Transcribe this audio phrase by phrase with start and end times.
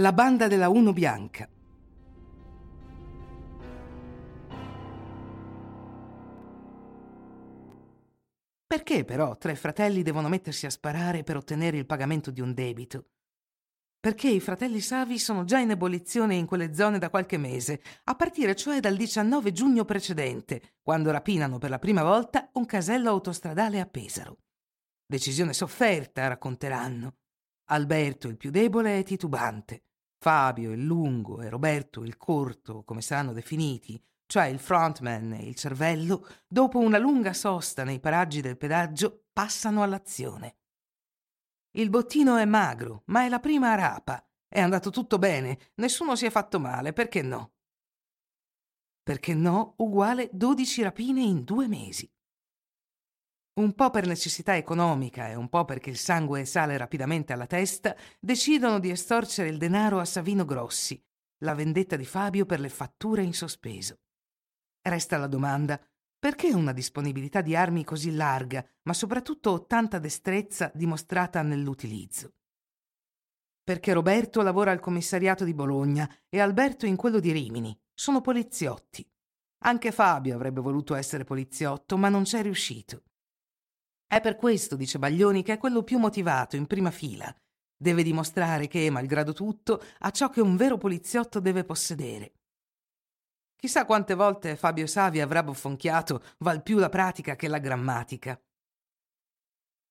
[0.00, 1.50] La banda della Uno Bianca.
[8.64, 13.08] Perché però tre fratelli devono mettersi a sparare per ottenere il pagamento di un debito?
[13.98, 18.14] Perché i fratelli Savi sono già in ebollizione in quelle zone da qualche mese, a
[18.14, 23.80] partire cioè dal 19 giugno precedente, quando rapinano per la prima volta un casello autostradale
[23.80, 24.38] a Pesaro.
[25.04, 27.16] Decisione sofferta, racconteranno.
[27.70, 29.82] Alberto, il più debole, è titubante.
[30.20, 35.54] Fabio, il lungo, e Roberto, il corto, come saranno definiti, cioè il frontman e il
[35.54, 40.56] cervello, dopo una lunga sosta nei paraggi del pedaggio, passano all'azione.
[41.76, 44.22] Il bottino è magro, ma è la prima rapa.
[44.48, 47.52] È andato tutto bene, nessuno si è fatto male, perché no?
[49.02, 52.10] Perché no uguale 12 rapine in due mesi.
[53.58, 57.96] Un po' per necessità economica e un po' perché il sangue sale rapidamente alla testa,
[58.20, 61.04] decidono di estorcere il denaro a Savino Grossi,
[61.38, 63.98] la vendetta di Fabio per le fatture in sospeso.
[64.80, 65.84] Resta la domanda,
[66.16, 72.34] perché una disponibilità di armi così larga, ma soprattutto tanta destrezza dimostrata nell'utilizzo?
[73.64, 77.76] Perché Roberto lavora al commissariato di Bologna e Alberto in quello di Rimini.
[77.92, 79.04] Sono poliziotti.
[79.64, 83.02] Anche Fabio avrebbe voluto essere poliziotto, ma non c'è riuscito.
[84.08, 87.32] È per questo, dice Baglioni, che è quello più motivato, in prima fila.
[87.76, 92.32] Deve dimostrare che, malgrado tutto, ha ciò che un vero poliziotto deve possedere.
[93.54, 98.40] Chissà quante volte Fabio Savi avrà bofonchiato val più la pratica che la grammatica.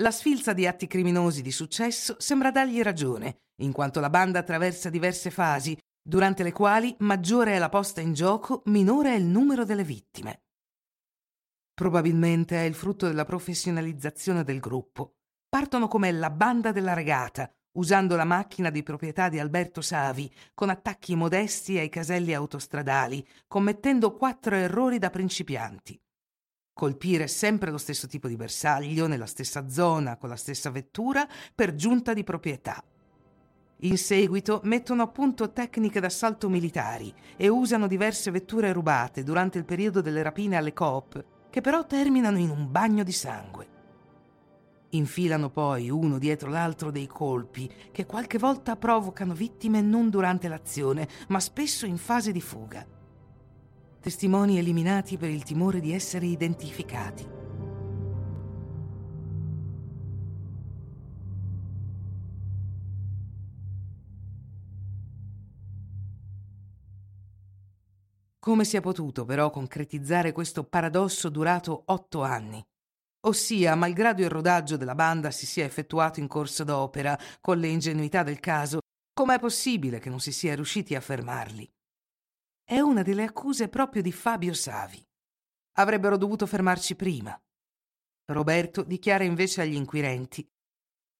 [0.00, 4.90] La sfilza di atti criminosi di successo sembra dargli ragione, in quanto la banda attraversa
[4.90, 9.64] diverse fasi, durante le quali maggiore è la posta in gioco, minore è il numero
[9.64, 10.40] delle vittime.
[11.80, 15.14] Probabilmente è il frutto della professionalizzazione del gruppo.
[15.48, 20.68] Partono come la banda della regata, usando la macchina di proprietà di Alberto Savi, con
[20.68, 25.98] attacchi modesti ai caselli autostradali, commettendo quattro errori da principianti.
[26.74, 31.74] Colpire sempre lo stesso tipo di bersaglio, nella stessa zona, con la stessa vettura, per
[31.74, 32.84] giunta di proprietà.
[33.84, 39.64] In seguito mettono a punto tecniche d'assalto militari e usano diverse vetture rubate durante il
[39.64, 43.68] periodo delle rapine alle coop che però terminano in un bagno di sangue.
[44.90, 51.08] Infilano poi uno dietro l'altro dei colpi che qualche volta provocano vittime non durante l'azione,
[51.28, 52.84] ma spesso in fase di fuga.
[54.00, 57.39] Testimoni eliminati per il timore di essere identificati.
[68.40, 72.66] Come si è potuto però concretizzare questo paradosso durato otto anni?
[73.26, 78.22] Ossia, malgrado il rodaggio della banda si sia effettuato in corso d'opera, con le ingenuità
[78.22, 78.78] del caso,
[79.12, 81.70] com'è possibile che non si sia riusciti a fermarli?
[82.64, 85.06] È una delle accuse proprio di Fabio Savi.
[85.72, 87.38] Avrebbero dovuto fermarci prima.
[88.32, 90.48] Roberto dichiara invece agli inquirenti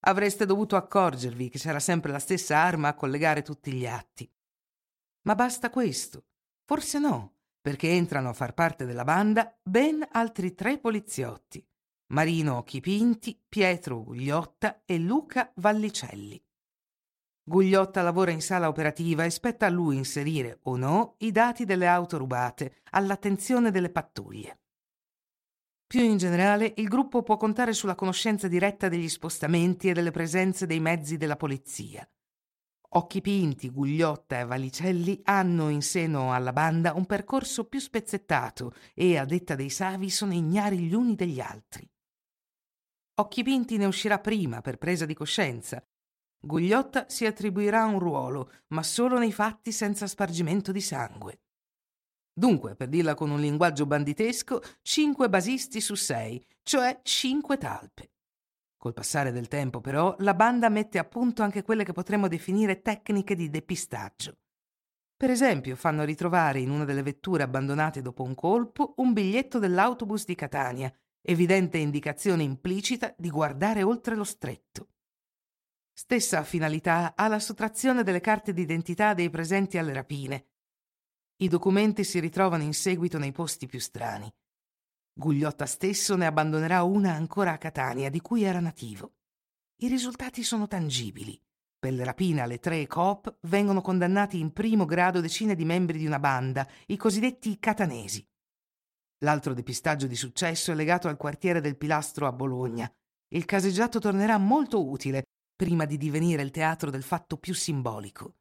[0.00, 4.30] Avreste dovuto accorgervi che c'era sempre la stessa arma a collegare tutti gli atti.
[5.22, 6.26] Ma basta questo.
[6.68, 11.64] Forse no, perché entrano a far parte della banda ben altri tre poliziotti.
[12.08, 16.44] Marino Chipinti, Pietro Gugliotta e Luca Vallicelli.
[17.48, 21.86] Gugliotta lavora in sala operativa e spetta a lui inserire o no i dati delle
[21.86, 24.58] auto rubate all'attenzione delle pattuglie.
[25.86, 30.66] Più in generale, il gruppo può contare sulla conoscenza diretta degli spostamenti e delle presenze
[30.66, 32.08] dei mezzi della polizia.
[32.90, 39.18] Occhi Pinti, Gugliotta e Valicelli hanno in seno alla banda un percorso più spezzettato e,
[39.18, 41.88] a detta dei Savi, sono ignari gli uni degli altri.
[43.18, 45.84] Occhi Pinti ne uscirà prima per presa di coscienza.
[46.38, 51.40] Gugliotta si attribuirà un ruolo, ma solo nei fatti senza spargimento di sangue.
[52.32, 58.10] Dunque, per dirla con un linguaggio banditesco, cinque basisti su sei, cioè cinque talpe.
[58.86, 62.82] Col passare del tempo, però, la banda mette a punto anche quelle che potremmo definire
[62.82, 64.38] tecniche di depistaggio.
[65.16, 70.24] Per esempio, fanno ritrovare in una delle vetture abbandonate dopo un colpo un biglietto dell'autobus
[70.24, 74.90] di Catania, evidente indicazione implicita di guardare oltre lo stretto.
[75.92, 80.46] Stessa finalità ha la sottrazione delle carte d'identità dei presenti alle rapine.
[81.38, 84.32] I documenti si ritrovano in seguito nei posti più strani.
[85.18, 89.14] Gugliotta stesso ne abbandonerà una ancora a Catania, di cui era nativo.
[89.76, 91.40] I risultati sono tangibili.
[91.78, 96.04] Per le rapine alle tre coop vengono condannati in primo grado decine di membri di
[96.04, 98.22] una banda, i cosiddetti catanesi.
[99.20, 102.90] L'altro depistaggio di successo è legato al quartiere del Pilastro a Bologna.
[103.28, 105.22] Il caseggiato tornerà molto utile
[105.56, 108.34] prima di divenire il teatro del fatto più simbolico.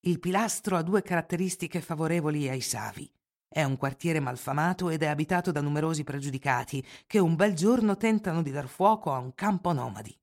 [0.00, 3.08] Il pilastro ha due caratteristiche favorevoli ai Savi.
[3.48, 8.42] È un quartiere malfamato ed è abitato da numerosi pregiudicati che un bel giorno tentano
[8.42, 10.16] di dar fuoco a un campo nomadi.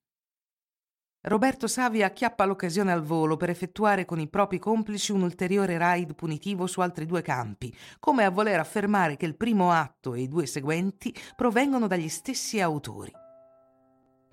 [1.26, 6.16] Roberto Savi acchiappa l'occasione al volo per effettuare con i propri complici un ulteriore raid
[6.16, 10.28] punitivo su altri due campi, come a voler affermare che il primo atto e i
[10.28, 13.23] due seguenti provengono dagli stessi autori.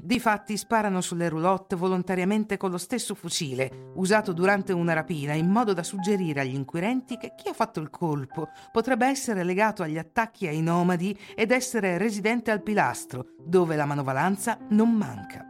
[0.02, 5.75] Difatti sparano sulle roulotte volontariamente con lo stesso fucile, usato durante una rapina, in modo
[5.75, 10.47] da suggerire agli inquirenti che chi ha fatto il colpo potrebbe essere legato agli attacchi
[10.47, 15.44] ai nomadi ed essere residente al pilastro, dove la manovalanza non manca.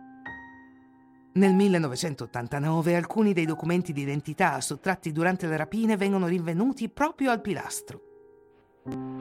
[1.32, 7.40] Nel 1989 alcuni dei documenti di identità sottratti durante le rapine vengono rinvenuti proprio al
[7.40, 9.19] pilastro.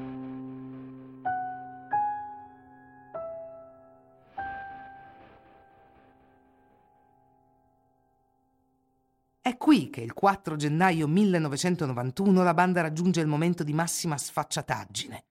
[9.69, 15.25] Qui che il 4 gennaio 1991 la banda raggiunge il momento di massima sfacciataggine.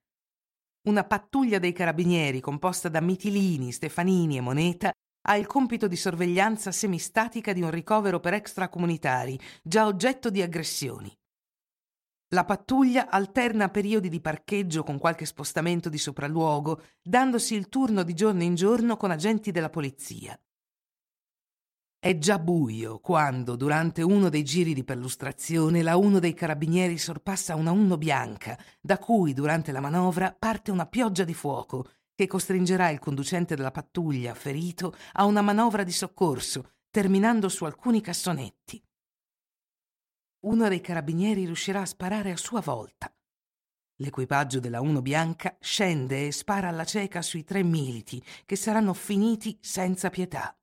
[0.87, 4.93] Una pattuglia dei carabinieri composta da Mitilini, Stefanini e Moneta
[5.27, 11.13] ha il compito di sorveglianza semistatica di un ricovero per extracomunitari, già oggetto di aggressioni.
[12.29, 18.13] La pattuglia alterna periodi di parcheggio con qualche spostamento di sopralluogo, dandosi il turno di
[18.13, 20.39] giorno in giorno con agenti della polizia.
[22.01, 27.55] È già buio quando, durante uno dei giri di perlustrazione, la uno dei carabinieri sorpassa
[27.55, 32.87] una Uno bianca, da cui, durante la manovra, parte una pioggia di fuoco che costringerà
[32.87, 38.81] il conducente della pattuglia ferito a una manovra di soccorso, terminando su alcuni cassonetti.
[40.45, 43.13] Uno dei carabinieri riuscirà a sparare a sua volta.
[43.97, 49.57] L'equipaggio della Uno Bianca scende e spara alla cieca sui tre militi, che saranno finiti
[49.59, 50.53] senza pietà.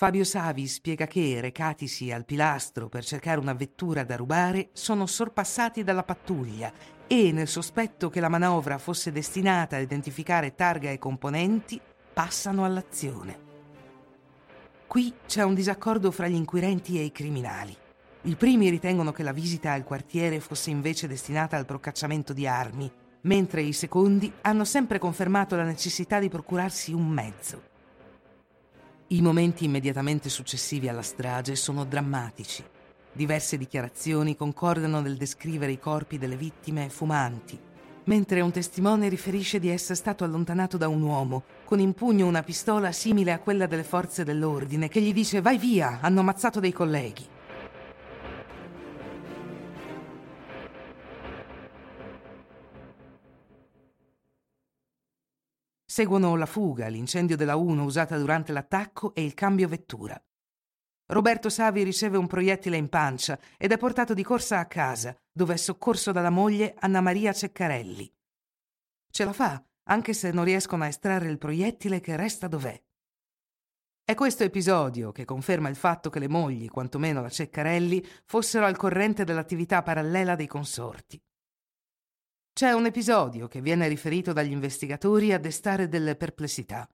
[0.00, 5.82] Fabio Savi spiega che, recatisi al pilastro per cercare una vettura da rubare, sono sorpassati
[5.82, 6.72] dalla pattuglia
[7.08, 11.80] e, nel sospetto che la manovra fosse destinata a identificare targa e componenti,
[12.12, 13.38] passano all'azione.
[14.86, 17.76] Qui c'è un disaccordo fra gli inquirenti e i criminali.
[18.22, 22.88] I primi ritengono che la visita al quartiere fosse invece destinata al procacciamento di armi,
[23.22, 27.76] mentre i secondi hanno sempre confermato la necessità di procurarsi un mezzo.
[29.10, 32.62] I momenti immediatamente successivi alla strage sono drammatici.
[33.10, 37.58] Diverse dichiarazioni concordano nel descrivere i corpi delle vittime fumanti,
[38.04, 42.42] mentre un testimone riferisce di essere stato allontanato da un uomo con in pugno una
[42.42, 46.72] pistola simile a quella delle forze dell'ordine che gli dice vai via, hanno ammazzato dei
[46.72, 47.24] colleghi.
[55.98, 60.16] Seguono la fuga, l'incendio della 1 usata durante l'attacco e il cambio vettura.
[61.06, 65.54] Roberto Savi riceve un proiettile in pancia ed è portato di corsa a casa, dove
[65.54, 68.14] è soccorso dalla moglie Anna Maria Ceccarelli.
[69.10, 72.80] Ce la fa, anche se non riescono a estrarre il proiettile che resta dov'è.
[74.04, 78.76] È questo episodio che conferma il fatto che le mogli, quantomeno la Ceccarelli, fossero al
[78.76, 81.20] corrente dell'attività parallela dei consorti.
[82.58, 86.90] C'è un episodio che viene riferito dagli investigatori a destare delle perplessità.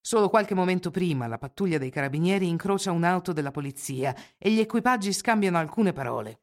[0.00, 5.12] Solo qualche momento prima la pattuglia dei carabinieri incrocia un'auto della polizia e gli equipaggi
[5.12, 6.40] scambiano alcune parole.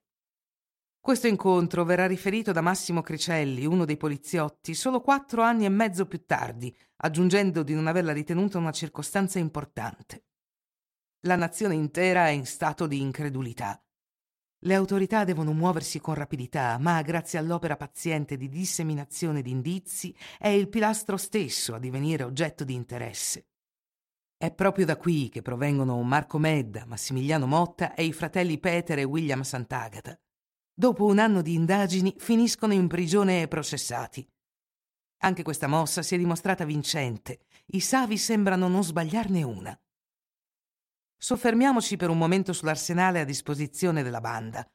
[1.01, 6.05] Questo incontro verrà riferito da Massimo Cricelli, uno dei poliziotti, solo quattro anni e mezzo
[6.05, 10.27] più tardi, aggiungendo di non averla ritenuta una circostanza importante.
[11.25, 13.83] La nazione intera è in stato di incredulità.
[14.63, 20.49] Le autorità devono muoversi con rapidità, ma grazie all'opera paziente di disseminazione di indizi è
[20.49, 23.47] il pilastro stesso a divenire oggetto di interesse.
[24.37, 29.03] È proprio da qui che provengono Marco Medda, Massimiliano Motta e i fratelli Peter e
[29.03, 30.15] William Sant'Agata.
[30.71, 34.27] Dopo un anno di indagini finiscono in prigione e processati.
[35.23, 37.39] Anche questa mossa si è dimostrata vincente.
[37.73, 39.79] I Savi sembrano non sbagliarne una.
[41.23, 44.65] Soffermiamoci per un momento sull'arsenale a disposizione della banda.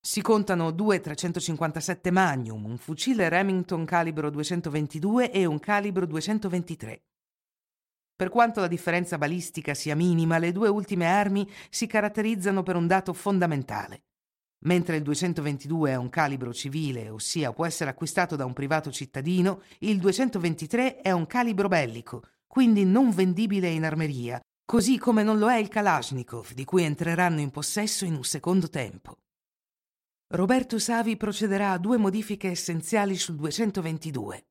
[0.00, 7.02] Si contano due 357 Magnum, un fucile Remington calibro 222 e un calibro 223.
[8.16, 12.86] Per quanto la differenza balistica sia minima, le due ultime armi si caratterizzano per un
[12.86, 14.04] dato fondamentale.
[14.60, 19.60] Mentre il 222 è un calibro civile, ossia può essere acquistato da un privato cittadino,
[19.80, 25.50] il 223 è un calibro bellico, quindi non vendibile in armeria, così come non lo
[25.50, 29.16] è il Kalashnikov, di cui entreranno in possesso in un secondo tempo.
[30.34, 34.46] Roberto Savi procederà a due modifiche essenziali sul 222.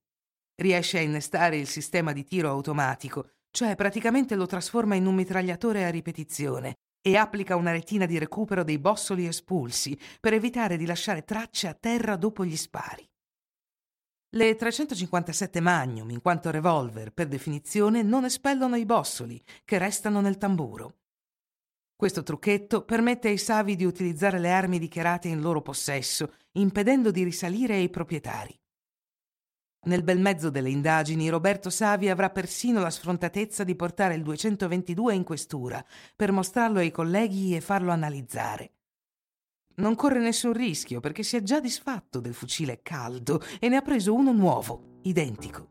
[0.56, 5.86] Riesce a innestare il sistema di tiro automatico, cioè praticamente lo trasforma in un mitragliatore
[5.86, 11.26] a ripetizione e applica una retina di recupero dei bossoli espulsi per evitare di lasciare
[11.26, 13.08] tracce a terra dopo gli spari.
[14.38, 20.38] Le 357 Magnum, in quanto revolver, per definizione, non espellono i bossoli, che restano nel
[20.38, 20.98] tamburo.
[21.96, 27.24] Questo trucchetto permette ai savi di utilizzare le armi dichiarate in loro possesso, impedendo di
[27.24, 28.56] risalire ai proprietari.
[29.88, 35.16] Nel bel mezzo delle indagini, Roberto Savi avrà persino la sfrontatezza di portare il 222
[35.16, 35.84] in questura
[36.16, 38.77] per mostrarlo ai colleghi e farlo analizzare.
[39.80, 43.82] Non corre nessun rischio perché si è già disfatto del fucile caldo e ne ha
[43.82, 45.70] preso uno nuovo, identico.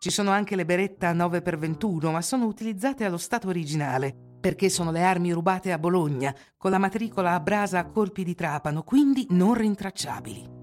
[0.00, 5.04] Ci sono anche le beretta 9x21, ma sono utilizzate allo stato originale, perché sono le
[5.04, 9.54] armi rubate a Bologna, con la matricola a brasa a colpi di trapano, quindi non
[9.54, 10.55] rintracciabili.